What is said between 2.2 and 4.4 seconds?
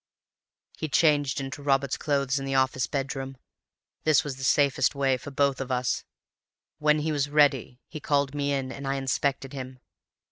in the office bedroom. This was